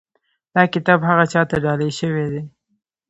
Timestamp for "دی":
2.31-2.41